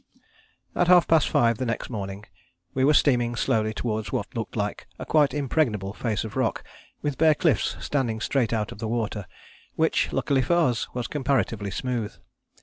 At 0.75 0.87
half 0.87 1.07
past 1.07 1.29
five 1.29 1.59
the 1.59 1.65
next 1.67 1.91
morning 1.91 2.25
we 2.73 2.83
were 2.83 2.95
steaming 2.95 3.35
slowly 3.35 3.71
towards 3.71 4.11
what 4.11 4.33
looked 4.33 4.55
like 4.55 4.87
a 4.97 5.05
quite 5.05 5.31
impregnable 5.31 5.93
face 5.93 6.23
of 6.23 6.35
rock, 6.35 6.63
with 7.03 7.19
bare 7.19 7.35
cliffs 7.35 7.77
standing 7.79 8.19
straight 8.19 8.51
out 8.51 8.71
of 8.71 8.79
the 8.79 8.87
water, 8.87 9.27
which, 9.75 10.11
luckily 10.11 10.41
for 10.41 10.55
us, 10.55 10.91
was 10.95 11.05
comparatively 11.05 11.69
smooth. 11.69 12.15